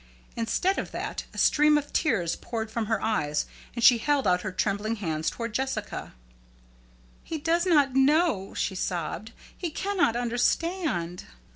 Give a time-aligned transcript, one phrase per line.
[0.35, 4.41] Instead of that, a stream of tears poured from her eyes, and she held out
[4.41, 6.13] her trembling hands toward Jessica.
[7.23, 9.31] "He does not know," she sobbed.
[9.55, 11.25] "He cannot understand."